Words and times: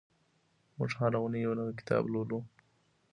موږ 0.77 0.91
هره 0.99 1.17
اونۍ 1.21 1.39
یو 1.43 1.53
نوی 1.59 1.73
کتاب 1.79 2.03
لولو. 2.13 2.39